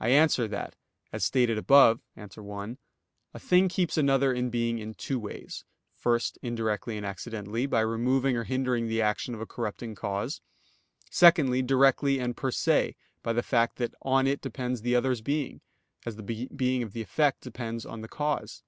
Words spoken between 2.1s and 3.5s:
(A. 1), a